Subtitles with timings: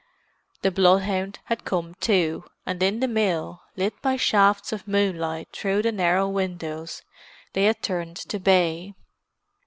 [0.63, 5.83] The bloodhound had come, too, and in the mill, lit by shafts of moonlight through
[5.83, 7.03] the narrow windows,
[7.53, 8.95] they had turned to bay.